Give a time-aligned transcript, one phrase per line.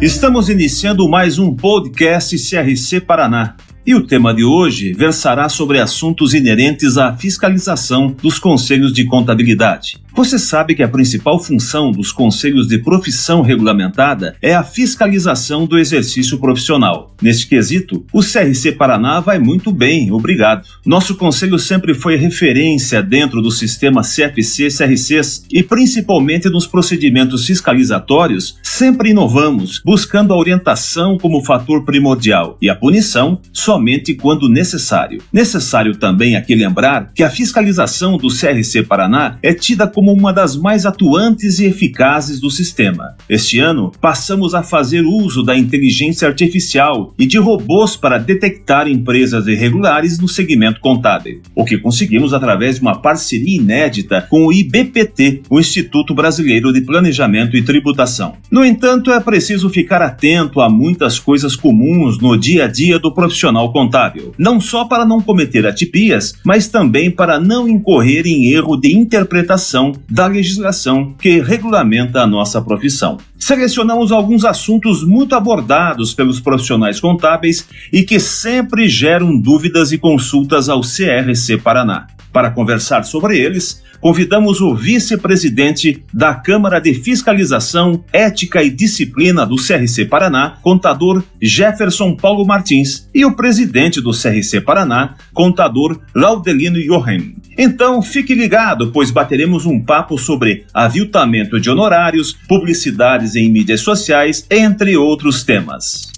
[0.00, 3.56] Estamos iniciando mais um podcast CRC Paraná.
[3.86, 9.96] E o tema de hoje versará sobre assuntos inerentes à fiscalização dos conselhos de contabilidade.
[10.16, 15.78] Você sabe que a principal função dos conselhos de profissão regulamentada é a fiscalização do
[15.78, 17.14] exercício profissional.
[17.20, 20.66] Neste quesito, o CRC Paraná vai muito bem, obrigado.
[20.86, 29.10] Nosso conselho sempre foi referência dentro do sistema CFC-CRCs e principalmente nos procedimentos fiscalizatórios, sempre
[29.10, 35.20] inovamos, buscando a orientação como fator primordial e a punição somente quando necessário.
[35.30, 40.32] Necessário também aqui lembrar que a fiscalização do CRC Paraná é tida como como uma
[40.32, 43.16] das mais atuantes e eficazes do sistema.
[43.28, 49.48] Este ano, passamos a fazer uso da inteligência artificial e de robôs para detectar empresas
[49.48, 55.42] irregulares no segmento contábil, o que conseguimos através de uma parceria inédita com o IBPT,
[55.50, 58.34] o Instituto Brasileiro de Planejamento e Tributação.
[58.48, 63.12] No entanto, é preciso ficar atento a muitas coisas comuns no dia a dia do
[63.12, 68.76] profissional contábil, não só para não cometer atipias, mas também para não incorrer em erro
[68.76, 73.18] de interpretação da legislação que regulamenta a nossa profissão.
[73.38, 80.68] Selecionamos alguns assuntos muito abordados pelos profissionais contábeis e que sempre geram dúvidas e consultas
[80.68, 82.06] ao CRC Paraná.
[82.32, 89.56] Para conversar sobre eles, convidamos o vice-presidente da Câmara de Fiscalização, Ética e Disciplina do
[89.56, 97.32] CRC Paraná, contador Jefferson Paulo Martins, e o presidente do CRC Paraná, contador Laudelino Johan.
[97.58, 104.46] Então fique ligado, pois bateremos um papo sobre aviltamento de honorários, publicidades em mídias sociais,
[104.50, 106.12] entre outros temas.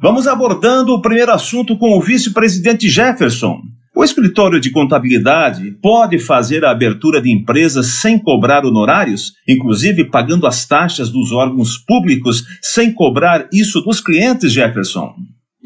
[0.00, 3.60] Vamos abordando o primeiro assunto com o vice-presidente Jefferson.
[3.94, 10.46] O escritório de contabilidade pode fazer a abertura de empresas sem cobrar honorários, inclusive pagando
[10.46, 15.14] as taxas dos órgãos públicos sem cobrar isso dos clientes, Jefferson?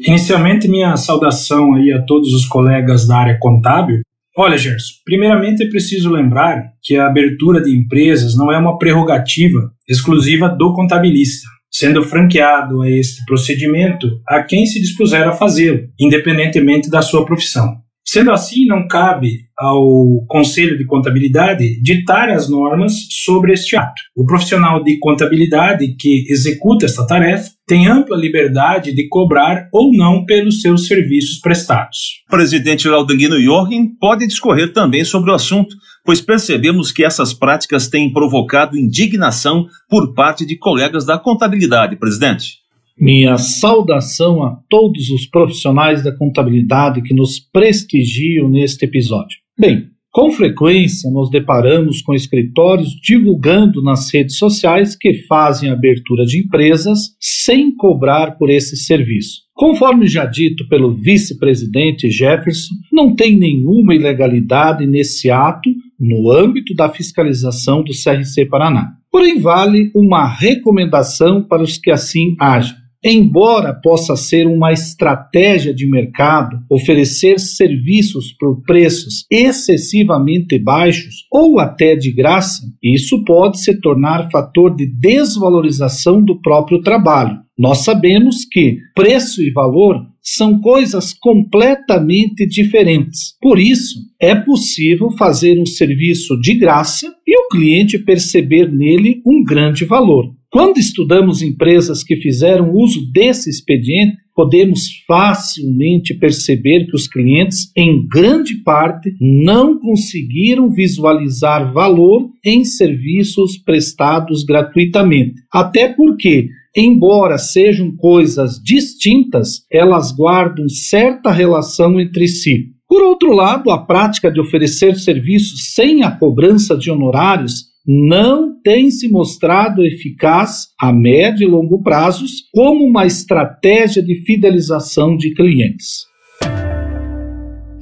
[0.07, 4.01] Inicialmente, minha saudação aí a todos os colegas da área contábil.
[4.37, 9.71] Olha, Gerson, primeiramente é preciso lembrar que a abertura de empresas não é uma prerrogativa
[9.87, 16.89] exclusiva do contabilista sendo franqueado a este procedimento a quem se dispuser a fazê-lo, independentemente
[16.89, 17.80] da sua profissão.
[18.05, 24.01] Sendo assim, não cabe ao Conselho de Contabilidade ditar as normas sobre este ato.
[24.15, 30.25] O profissional de contabilidade que executa esta tarefa tem ampla liberdade de cobrar ou não
[30.25, 31.97] pelos seus serviços prestados.
[32.27, 37.87] O presidente Laudelino Joachim pode discorrer também sobre o assunto, pois percebemos que essas práticas
[37.87, 42.60] têm provocado indignação por parte de colegas da contabilidade, presidente.
[42.99, 49.39] Minha saudação a todos os profissionais da contabilidade que nos prestigiam neste episódio.
[49.59, 56.37] Bem, com frequência nos deparamos com escritórios divulgando nas redes sociais que fazem abertura de
[56.37, 59.43] empresas sem cobrar por esse serviço.
[59.53, 66.89] Conforme já dito pelo vice-presidente Jefferson, não tem nenhuma ilegalidade nesse ato no âmbito da
[66.89, 68.93] fiscalização do CRC Paraná.
[69.09, 72.80] Porém, vale uma recomendação para os que assim agem.
[73.03, 81.95] Embora possa ser uma estratégia de mercado oferecer serviços por preços excessivamente baixos ou até
[81.95, 87.39] de graça, isso pode se tornar fator de desvalorização do próprio trabalho.
[87.57, 93.35] Nós sabemos que preço e valor são coisas completamente diferentes.
[93.41, 99.43] Por isso, é possível fazer um serviço de graça e o cliente perceber nele um
[99.43, 100.31] grande valor.
[100.51, 108.05] Quando estudamos empresas que fizeram uso desse expediente, podemos facilmente perceber que os clientes, em
[108.05, 115.35] grande parte, não conseguiram visualizar valor em serviços prestados gratuitamente.
[115.53, 122.71] Até porque, embora sejam coisas distintas, elas guardam certa relação entre si.
[122.89, 128.91] Por outro lado, a prática de oferecer serviços sem a cobrança de honorários não tem
[128.91, 136.05] se mostrado eficaz a médio e longo prazos como uma estratégia de fidelização de clientes.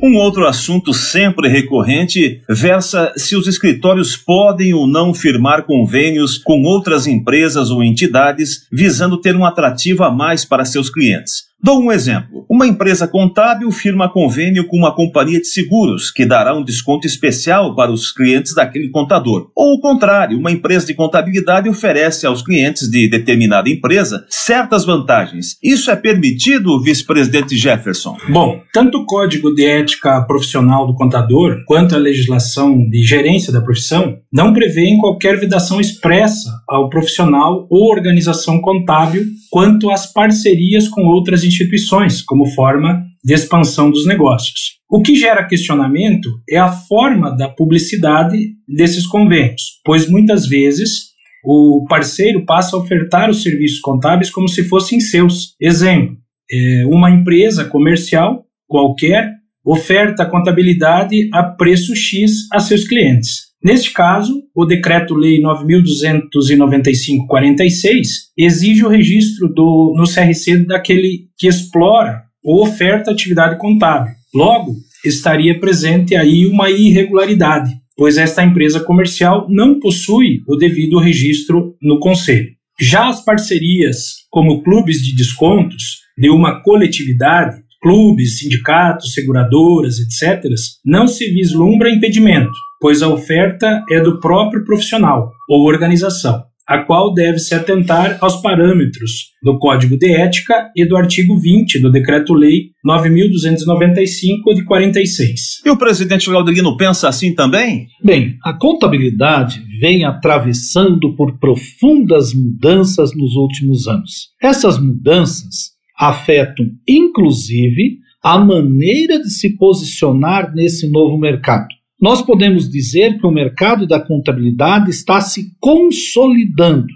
[0.01, 6.63] Um outro assunto sempre recorrente versa se os escritórios podem ou não firmar convênios com
[6.63, 11.48] outras empresas ou entidades visando ter um atrativo a mais para seus clientes.
[11.61, 12.45] Dou um exemplo.
[12.49, 17.75] Uma empresa contábil firma convênio com uma companhia de seguros que dará um desconto especial
[17.75, 19.51] para os clientes daquele contador.
[19.53, 25.57] Ou o contrário, uma empresa de contabilidade oferece aos clientes de determinada empresa certas vantagens.
[25.61, 28.17] Isso é permitido, vice-presidente Jefferson?
[28.29, 33.61] Bom, tanto o Código de Ética Profissional do Contador quanto a legislação de gerência da
[33.61, 41.01] profissão não prevêem qualquer vedação expressa ao profissional ou organização contábil quanto às parcerias com
[41.05, 44.79] outras instituições, como forma de expansão dos negócios.
[44.89, 48.37] O que gera questionamento é a forma da publicidade
[48.67, 51.09] desses convênios, pois muitas vezes
[51.43, 55.55] o parceiro passa a ofertar os serviços contábeis como se fossem seus.
[55.59, 56.17] Exemplo,
[56.51, 59.31] é, uma empresa comercial qualquer
[59.65, 63.48] oferta contabilidade a preço X a seus clientes.
[63.63, 68.07] Neste caso, o Decreto-Lei 9.295-46
[68.37, 74.13] exige o registro do, no CRC daquele que explora ou oferta atividade contábil.
[74.33, 81.75] Logo, estaria presente aí uma irregularidade, pois esta empresa comercial não possui o devido registro
[81.81, 82.51] no Conselho.
[82.79, 90.45] Já as parcerias, como clubes de descontos de uma coletividade, clubes, sindicatos, seguradoras, etc.,
[90.85, 97.13] não se vislumbra impedimento, pois a oferta é do próprio profissional ou organização, a qual
[97.13, 102.69] deve se atentar aos parâmetros do Código de Ética e do artigo 20 do Decreto-Lei
[102.85, 105.61] 9.295 de 46.
[105.65, 107.87] E o presidente Laudelino pensa assim também?
[108.03, 114.29] Bem, a contabilidade vem atravessando por profundas mudanças nos últimos anos.
[114.41, 121.78] Essas mudanças afetam, inclusive, a maneira de se posicionar nesse novo mercado.
[122.01, 126.87] Nós podemos dizer que o mercado da contabilidade está se consolidando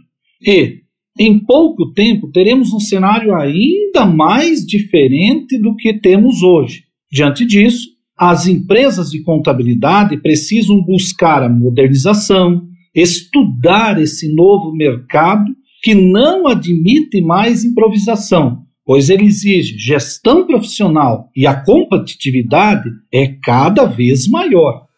[0.42, 0.84] e,
[1.20, 6.86] em pouco tempo, teremos um cenário ainda mais diferente do que temos hoje.
[7.12, 12.66] Diante disso, as empresas de contabilidade precisam buscar a modernização,
[12.96, 15.52] estudar esse novo mercado
[15.84, 23.84] que não admite mais improvisação, pois ele exige gestão profissional e a competitividade é cada
[23.84, 24.93] vez maior.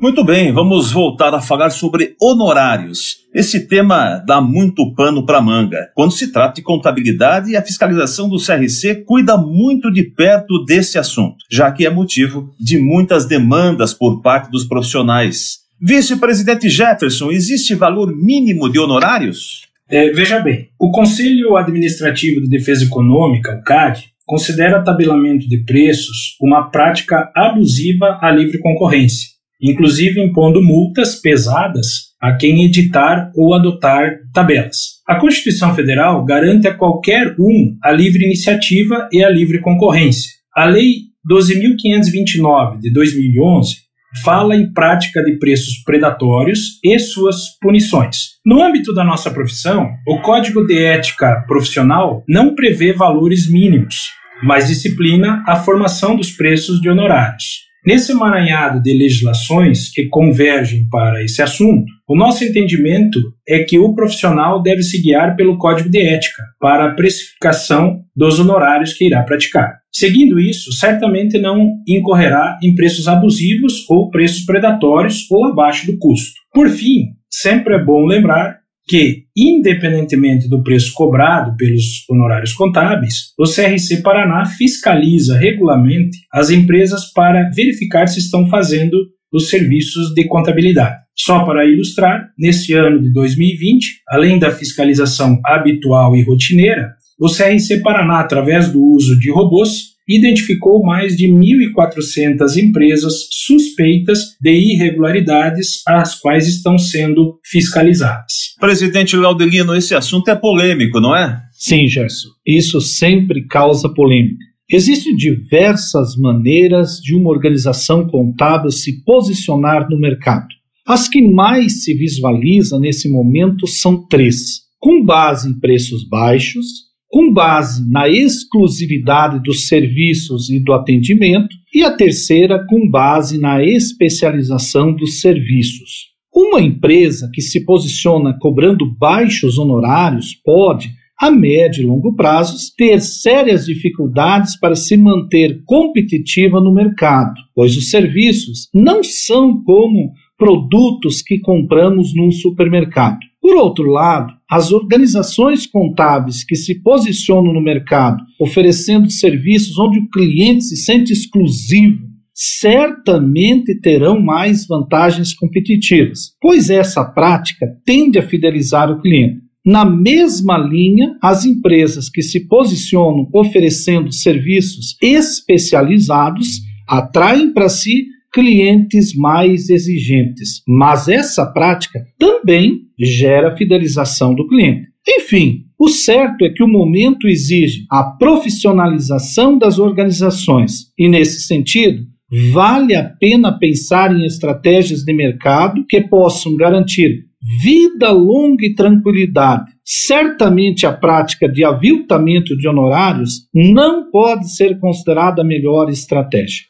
[0.00, 3.18] Muito bem, vamos voltar a falar sobre honorários.
[3.34, 5.90] Esse tema dá muito pano para manga.
[5.94, 11.44] Quando se trata de contabilidade, a fiscalização do CRC cuida muito de perto desse assunto,
[11.50, 15.58] já que é motivo de muitas demandas por parte dos profissionais.
[15.78, 19.68] Vice-presidente Jefferson, existe valor mínimo de honorários?
[19.86, 26.36] É, veja bem, o Conselho Administrativo de Defesa Econômica, o CAD, considera tabelamento de preços
[26.40, 29.28] uma prática abusiva à livre concorrência,
[29.60, 35.00] inclusive impondo multas pesadas a quem editar ou adotar tabelas.
[35.06, 40.30] A Constituição Federal garante a qualquer um a livre iniciativa e a livre concorrência.
[40.54, 43.90] A Lei 12.529 de 2011
[44.24, 48.30] fala em prática de preços predatórios e suas punições.
[48.44, 54.10] No âmbito da nossa profissão, o Código de Ética Profissional não prevê valores mínimos,
[54.42, 57.69] mas disciplina a formação dos preços de honorários.
[57.86, 63.18] Nesse emaranhado de legislações que convergem para esse assunto, o nosso entendimento
[63.48, 68.38] é que o profissional deve se guiar pelo código de ética para a precificação dos
[68.38, 69.78] honorários que irá praticar.
[69.90, 76.34] Seguindo isso, certamente não incorrerá em preços abusivos ou preços predatórios ou abaixo do custo.
[76.52, 83.44] Por fim, sempre é bom lembrar que, independentemente do preço cobrado pelos honorários contábeis, o
[83.44, 88.96] CRC Paraná fiscaliza regularmente as empresas para verificar se estão fazendo
[89.32, 90.96] os serviços de contabilidade.
[91.16, 97.80] Só para ilustrar, nesse ano de 2020, além da fiscalização habitual e rotineira, o CRC
[97.82, 106.14] Paraná, através do uso de robôs, identificou mais de 1.400 empresas suspeitas de irregularidades, as
[106.14, 108.54] quais estão sendo fiscalizadas.
[108.58, 111.40] Presidente Laudelino, esse assunto é polêmico, não é?
[111.52, 112.28] Sim, Gerson.
[112.44, 114.44] Isso sempre causa polêmica.
[114.72, 120.46] Existem diversas maneiras de uma organização contábil se posicionar no mercado.
[120.86, 127.32] As que mais se visualiza nesse momento são três: com base em preços baixos, com
[127.32, 134.94] base na exclusividade dos serviços e do atendimento, e a terceira, com base na especialização
[134.94, 136.10] dos serviços.
[136.32, 143.00] Uma empresa que se posiciona cobrando baixos honorários pode, a médio e longo prazos, ter
[143.00, 151.20] sérias dificuldades para se manter competitiva no mercado, pois os serviços não são como produtos
[151.20, 153.18] que compramos num supermercado.
[153.42, 160.10] Por outro lado, as organizações contábeis que se posicionam no mercado oferecendo serviços onde o
[160.10, 168.90] cliente se sente exclusivo certamente terão mais vantagens competitivas, pois essa prática tende a fidelizar
[168.90, 169.42] o cliente.
[169.64, 179.14] Na mesma linha, as empresas que se posicionam oferecendo serviços especializados atraem para si clientes
[179.14, 184.88] mais exigentes, mas essa prática também gera fidelização do cliente.
[185.08, 192.04] Enfim, o certo é que o momento exige a profissionalização das organizações e, nesse sentido,
[192.52, 197.24] vale a pena pensar em estratégias de mercado que possam garantir
[197.62, 199.72] vida longa e tranquilidade.
[199.84, 206.69] Certamente a prática de aviltamento de honorários não pode ser considerada a melhor estratégia.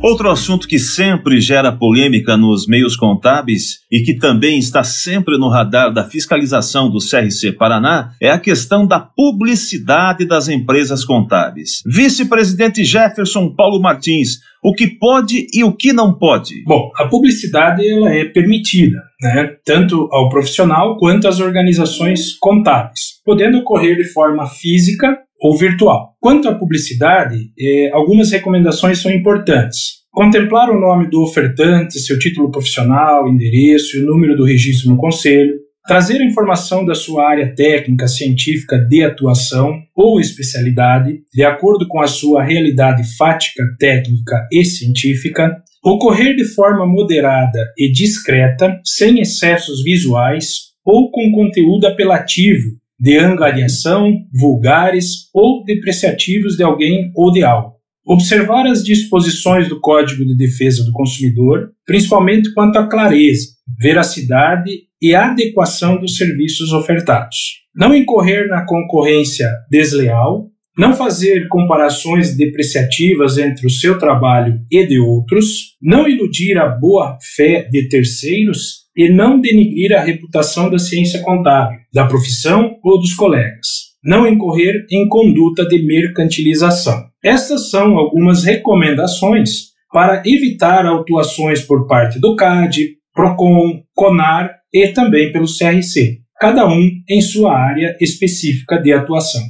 [0.00, 5.48] Outro assunto que sempre gera polêmica nos meios contábeis e que também está sempre no
[5.48, 11.82] radar da fiscalização do CRC Paraná é a questão da publicidade das empresas contábeis.
[11.84, 16.62] Vice-presidente Jefferson Paulo Martins, o que pode e o que não pode?
[16.64, 23.58] Bom, a publicidade ela é permitida, né, tanto ao profissional quanto às organizações contábeis, podendo
[23.58, 26.14] ocorrer de forma física ou virtual.
[26.20, 29.98] Quanto à publicidade, eh, algumas recomendações são importantes.
[30.10, 34.96] Contemplar o nome do ofertante, seu título profissional, endereço e o número do registro no
[34.96, 35.54] conselho.
[35.86, 42.00] Trazer a informação da sua área técnica, científica de atuação ou especialidade, de acordo com
[42.00, 45.56] a sua realidade fática, técnica e científica.
[45.84, 54.12] Ocorrer de forma moderada e discreta, sem excessos visuais ou com conteúdo apelativo, de angariação,
[54.32, 57.76] vulgares ou depreciativos de alguém ou de algo.
[58.04, 65.14] Observar as disposições do Código de Defesa do Consumidor, principalmente quanto à clareza, veracidade e
[65.14, 67.36] adequação dos serviços ofertados.
[67.76, 74.98] Não incorrer na concorrência desleal, não fazer comparações depreciativas entre o seu trabalho e de
[74.98, 81.22] outros, não iludir a boa fé de terceiros e não denigrir a reputação da ciência
[81.22, 83.94] contábil, da profissão ou dos colegas.
[84.02, 87.04] Não incorrer em conduta de mercantilização.
[87.22, 95.30] Estas são algumas recomendações para evitar autuações por parte do CAD, PROCON, CONAR e também
[95.30, 99.42] pelo CRC, cada um em sua área específica de atuação.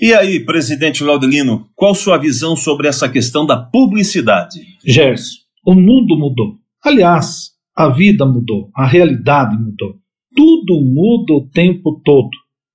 [0.00, 4.60] E aí, presidente Laudelino, qual sua visão sobre essa questão da publicidade?
[4.84, 6.54] Gerson, o mundo mudou.
[6.84, 9.94] Aliás, a vida mudou, a realidade mudou.
[10.34, 12.30] Tudo muda o tempo todo,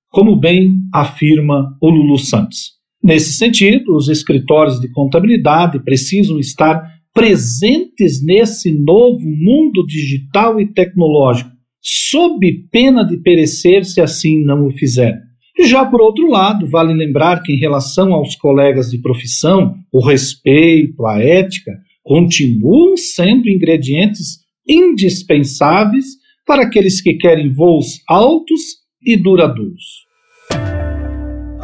[0.08, 2.70] como bem afirma o Lulu Santos.
[3.02, 6.82] Nesse sentido, os escritórios de contabilidade precisam estar
[7.12, 11.50] presentes nesse novo mundo digital e tecnológico,
[11.82, 15.20] sob pena de perecer se assim não o fizerem.
[15.66, 21.04] Já por outro lado, vale lembrar que, em relação aos colegas de profissão, o respeito,
[21.04, 26.06] a ética continuam sendo ingredientes indispensáveis
[26.46, 28.60] para aqueles que querem voos altos
[29.04, 30.04] e duradouros.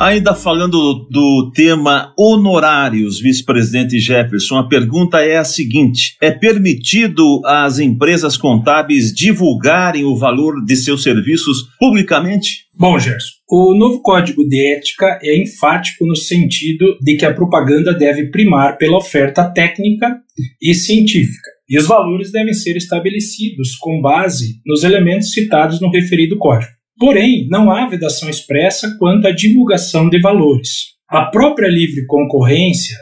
[0.00, 7.78] Ainda falando do tema honorários, vice-presidente Jefferson, a pergunta é a seguinte: é permitido às
[7.78, 12.64] empresas contábeis divulgarem o valor de seus serviços publicamente?
[12.75, 17.92] Bom, Gerson, o novo Código de Ética é enfático no sentido de que a propaganda
[17.92, 20.16] deve primar pela oferta técnica
[20.62, 26.36] e científica, e os valores devem ser estabelecidos com base nos elementos citados no referido
[26.36, 26.72] código.
[26.98, 30.90] Porém, não há vedação expressa quanto à divulgação de valores.
[31.08, 32.96] A própria livre concorrência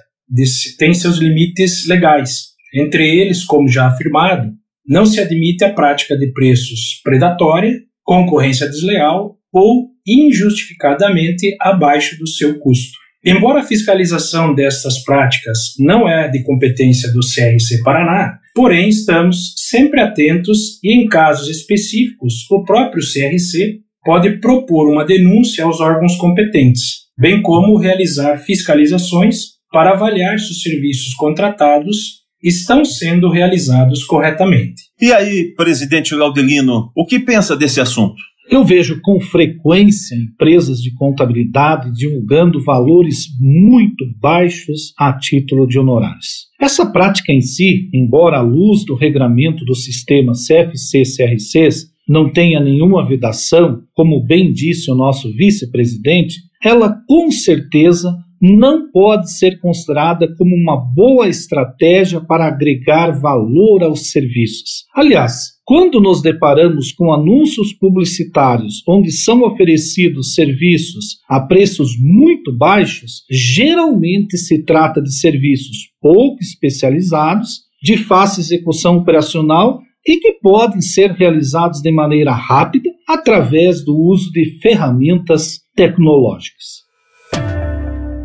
[0.79, 2.49] tem seus limites legais.
[2.75, 4.53] Entre eles, como já afirmado,
[4.87, 7.73] não se admite a prática de preços predatória,
[8.05, 12.97] concorrência desleal ou injustificadamente abaixo do seu custo.
[13.25, 20.01] Embora a fiscalização destas práticas não é de competência do CRC Paraná, porém estamos sempre
[20.01, 27.05] atentos e, em casos específicos, o próprio CRC pode propor uma denúncia aos órgãos competentes,
[27.17, 34.83] bem como realizar fiscalizações para avaliar se os serviços contratados estão sendo realizados corretamente.
[35.01, 38.21] E aí, presidente Laudelino, o que pensa desse assunto?
[38.51, 46.47] Eu vejo com frequência empresas de contabilidade divulgando valores muito baixos a título de honorários.
[46.59, 53.07] Essa prática em si, embora à luz do regramento do sistema CFC-CRCs não tenha nenhuma
[53.07, 60.57] vedação, como bem disse o nosso vice-presidente, ela com certeza não pode ser considerada como
[60.57, 64.85] uma boa estratégia para agregar valor aos serviços.
[64.95, 73.23] Aliás, Quando nos deparamos com anúncios publicitários onde são oferecidos serviços a preços muito baixos,
[73.31, 81.11] geralmente se trata de serviços pouco especializados, de fácil execução operacional e que podem ser
[81.11, 86.88] realizados de maneira rápida através do uso de ferramentas tecnológicas.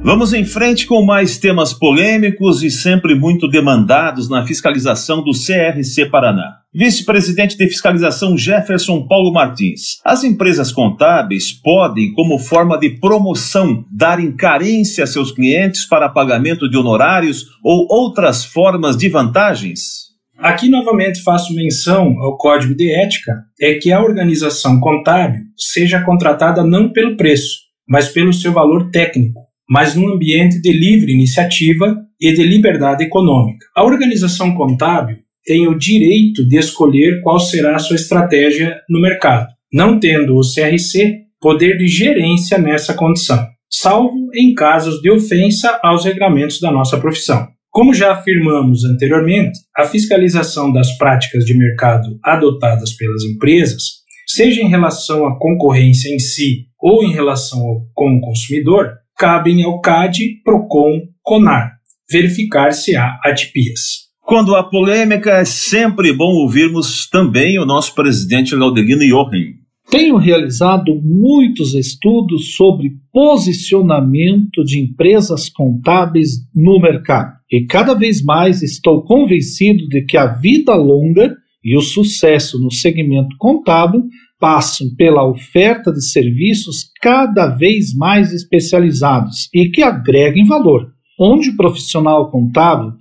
[0.05, 6.07] Vamos em frente com mais temas polêmicos e sempre muito demandados na fiscalização do CRC
[6.07, 6.57] Paraná.
[6.73, 10.01] Vice-presidente de fiscalização Jefferson Paulo Martins.
[10.03, 16.69] As empresas contábeis podem, como forma de promoção, dar carência a seus clientes para pagamento
[16.69, 20.11] de honorários ou outras formas de vantagens?
[20.37, 26.61] Aqui novamente faço menção ao código de ética, é que a organização contábil seja contratada
[26.61, 32.33] não pelo preço, mas pelo seu valor técnico mas num ambiente de livre iniciativa e
[32.33, 33.65] de liberdade econômica.
[33.75, 39.47] A organização contábil tem o direito de escolher qual será a sua estratégia no mercado,
[39.71, 46.05] não tendo o CRC poder de gerência nessa condição, salvo em casos de ofensa aos
[46.05, 47.47] regramentos da nossa profissão.
[47.69, 54.69] Como já afirmamos anteriormente, a fiscalização das práticas de mercado adotadas pelas empresas, seja em
[54.69, 60.41] relação à concorrência em si ou em relação ao, com o consumidor, cabem ao CAD,
[60.43, 61.73] PROCON, CONAR,
[62.09, 64.03] verificar se há atipias.
[64.21, 69.63] Quando há polêmica, é sempre bom ouvirmos também o nosso presidente Laudelino Jochen.
[69.89, 78.63] Tenho realizado muitos estudos sobre posicionamento de empresas contábeis no mercado e cada vez mais
[78.63, 84.03] estou convencido de que a vida longa e o sucesso no segmento contábil
[84.43, 91.55] passam pela oferta de serviços cada vez mais especializados e que agreguem valor, onde o
[91.55, 92.91] profissional contábil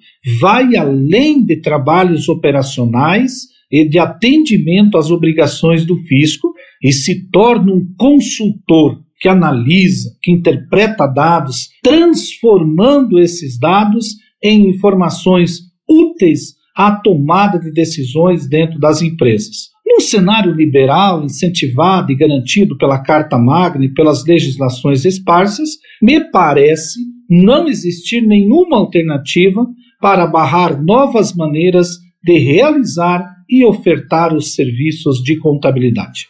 [0.40, 7.72] vai além de trabalhos operacionais e de atendimento às obrigações do fisco e se torna
[7.72, 15.58] um consultor que analisa, que interpreta dados, transformando esses dados em informações
[15.90, 19.71] úteis à tomada de decisões dentro das empresas.
[19.92, 25.68] Num cenário liberal, incentivado e garantido pela Carta Magna e pelas legislações esparsas,
[26.00, 29.66] me parece não existir nenhuma alternativa
[30.00, 36.26] para barrar novas maneiras de realizar e ofertar os serviços de contabilidade.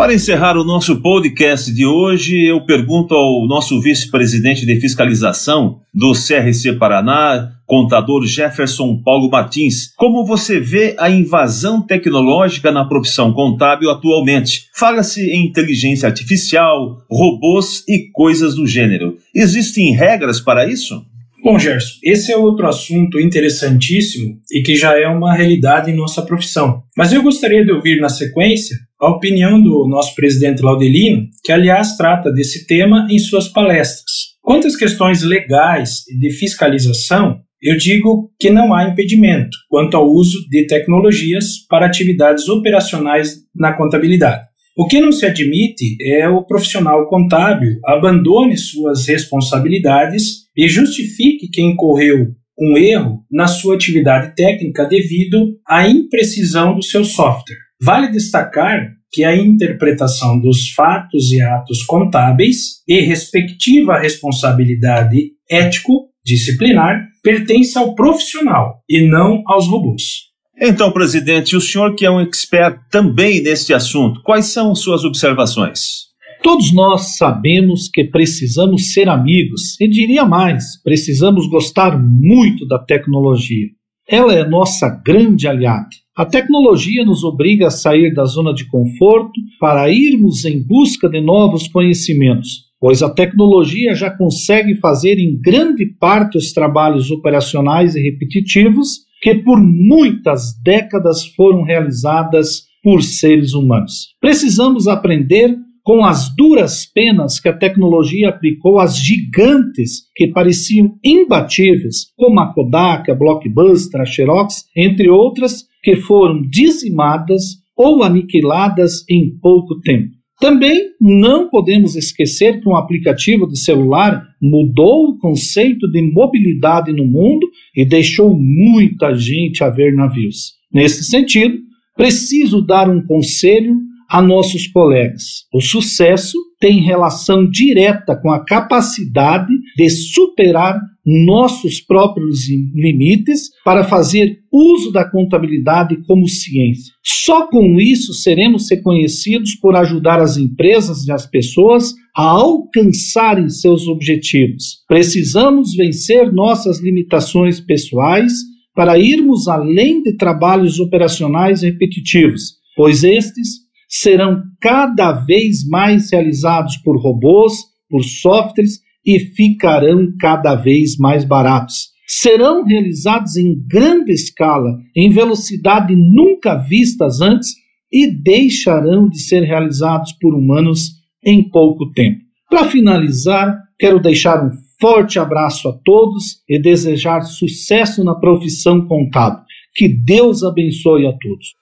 [0.00, 6.12] Para encerrar o nosso podcast de hoje, eu pergunto ao nosso vice-presidente de fiscalização do
[6.12, 13.90] CRC Paraná, contador Jefferson Paulo Martins, como você vê a invasão tecnológica na profissão contábil
[13.90, 14.68] atualmente?
[14.74, 19.18] Fala-se em inteligência artificial, robôs e coisas do gênero.
[19.34, 21.04] Existem regras para isso?
[21.44, 26.22] Bom, Gerson, esse é outro assunto interessantíssimo e que já é uma realidade em nossa
[26.22, 26.84] profissão.
[26.96, 31.96] Mas eu gostaria de ouvir na sequência a opinião do nosso presidente Laudelino, que aliás
[31.96, 34.30] trata desse tema em suas palestras.
[34.42, 40.08] Quanto às questões legais e de fiscalização, eu digo que não há impedimento quanto ao
[40.08, 44.44] uso de tecnologias para atividades operacionais na contabilidade.
[44.76, 51.60] O que não se admite é o profissional contábil abandone suas responsabilidades e justifique que
[51.60, 57.69] incorreu um erro na sua atividade técnica devido à imprecisão do seu software.
[57.82, 67.76] Vale destacar que a interpretação dos fatos e atos contábeis e respectiva responsabilidade ético-disciplinar pertence
[67.76, 70.30] ao profissional e não aos robôs.
[70.60, 76.10] Então, presidente, o senhor que é um expert também neste assunto, quais são suas observações?
[76.42, 83.68] Todos nós sabemos que precisamos ser amigos, e diria mais, precisamos gostar muito da tecnologia.
[84.08, 85.88] Ela é nossa grande aliada.
[86.16, 91.20] A tecnologia nos obriga a sair da zona de conforto para irmos em busca de
[91.20, 98.00] novos conhecimentos, pois a tecnologia já consegue fazer em grande parte os trabalhos operacionais e
[98.00, 104.08] repetitivos que por muitas décadas foram realizadas por seres humanos.
[104.20, 105.56] Precisamos aprender
[105.90, 112.54] com as duras penas que a tecnologia aplicou às gigantes que pareciam imbatíveis, como a
[112.54, 120.10] Kodak, a Blockbuster, a Xerox, entre outras, que foram dizimadas ou aniquiladas em pouco tempo.
[120.38, 127.04] Também não podemos esquecer que um aplicativo de celular mudou o conceito de mobilidade no
[127.04, 130.52] mundo e deixou muita gente a ver navios.
[130.72, 131.58] Nesse sentido,
[131.96, 135.44] preciso dar um conselho a nossos colegas.
[135.54, 144.40] O sucesso tem relação direta com a capacidade de superar nossos próprios limites para fazer
[144.52, 146.92] uso da contabilidade como ciência.
[147.02, 153.86] Só com isso seremos reconhecidos por ajudar as empresas e as pessoas a alcançarem seus
[153.86, 154.84] objetivos.
[154.88, 158.32] Precisamos vencer nossas limitações pessoais
[158.74, 163.59] para irmos além de trabalhos operacionais repetitivos, pois estes
[163.90, 167.54] serão cada vez mais realizados por robôs,
[167.88, 171.90] por softwares e ficarão cada vez mais baratos.
[172.06, 177.50] Serão realizados em grande escala, em velocidade nunca vistas antes
[177.92, 180.92] e deixarão de ser realizados por humanos
[181.24, 182.20] em pouco tempo.
[182.48, 184.50] Para finalizar, quero deixar um
[184.80, 189.44] forte abraço a todos e desejar sucesso na profissão contábil.
[189.74, 191.59] Que Deus abençoe a todos.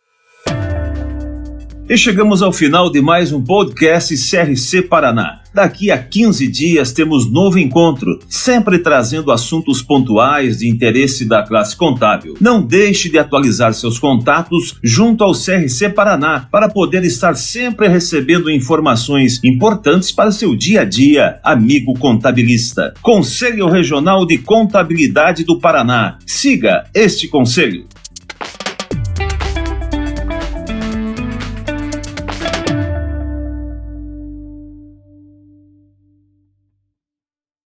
[1.88, 5.40] E chegamos ao final de mais um podcast CRC Paraná.
[5.54, 11.74] Daqui a 15 dias temos novo encontro, sempre trazendo assuntos pontuais de interesse da classe
[11.74, 12.36] contábil.
[12.38, 18.50] Não deixe de atualizar seus contatos junto ao CRC Paraná para poder estar sempre recebendo
[18.50, 22.92] informações importantes para seu dia a dia, amigo contabilista.
[23.00, 26.18] Conselho Regional de Contabilidade do Paraná.
[26.26, 27.86] Siga este conselho.